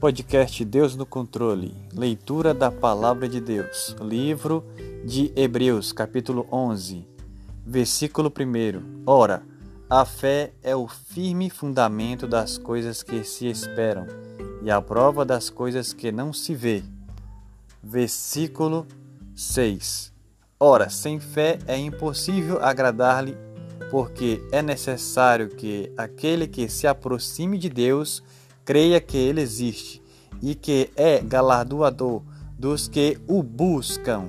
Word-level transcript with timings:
Podcast 0.00 0.64
Deus 0.64 0.96
no 0.96 1.04
Controle. 1.04 1.74
Leitura 1.92 2.54
da 2.54 2.70
Palavra 2.70 3.28
de 3.28 3.38
Deus. 3.38 3.94
Livro 4.00 4.64
de 5.04 5.30
Hebreus, 5.36 5.92
capítulo 5.92 6.48
11, 6.50 7.06
versículo 7.66 8.32
1. 8.34 9.02
Ora, 9.04 9.42
a 9.90 10.06
fé 10.06 10.54
é 10.62 10.74
o 10.74 10.88
firme 10.88 11.50
fundamento 11.50 12.26
das 12.26 12.56
coisas 12.56 13.02
que 13.02 13.22
se 13.24 13.46
esperam 13.46 14.06
e 14.62 14.70
a 14.70 14.80
prova 14.80 15.22
das 15.22 15.50
coisas 15.50 15.92
que 15.92 16.10
não 16.10 16.32
se 16.32 16.54
vê. 16.54 16.82
Versículo 17.82 18.86
6. 19.36 20.14
Ora, 20.58 20.88
sem 20.88 21.20
fé 21.20 21.58
é 21.66 21.76
impossível 21.76 22.58
agradar-lhe, 22.64 23.36
porque 23.90 24.42
é 24.50 24.62
necessário 24.62 25.50
que 25.50 25.92
aquele 25.94 26.48
que 26.48 26.70
se 26.70 26.86
aproxime 26.86 27.58
de 27.58 27.68
Deus 27.68 28.22
creia 28.70 29.00
que 29.00 29.16
ele 29.16 29.40
existe 29.40 30.00
e 30.40 30.54
que 30.54 30.90
é 30.94 31.18
galardoador 31.18 32.22
dos 32.56 32.86
que 32.86 33.18
o 33.26 33.42
buscam. 33.42 34.28